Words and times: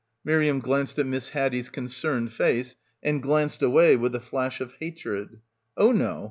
Miriam 0.25 0.61
glanced 0.61 0.97
at 0.97 1.05
Miss 1.05 1.29
Haddie's 1.29 1.69
concerned 1.69 2.33
face 2.33 2.75
and 3.03 3.21
glanced 3.21 3.61
away 3.61 3.95
with 3.95 4.15
a 4.15 4.19
flash 4.19 4.59
of 4.59 4.73
hatred. 4.79 5.41
"Oh 5.77 5.91
no. 5.91 6.19